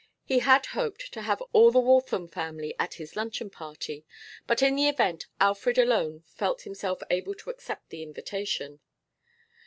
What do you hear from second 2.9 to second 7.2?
his luncheon party, but in the event Alfred alone felt himself